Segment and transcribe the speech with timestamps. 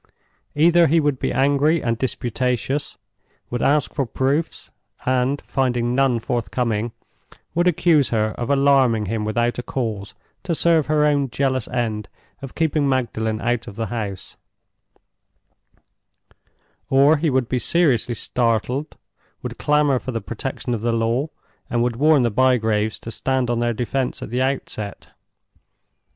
[0.55, 2.97] Either he would be angry and disputatious;
[3.51, 4.71] would ask for proofs;
[5.05, 6.91] and, finding none forthcoming,
[7.53, 12.09] would accuse her of alarming him without a cause, to serve her own jealous end
[12.41, 14.37] of keeping Magdalen out of the house;
[16.89, 18.97] or he would be seriously startled,
[19.43, 21.27] would clamor for the protection of the law,
[21.69, 25.09] and would warn the Bygraves to stand on their defense at the outset.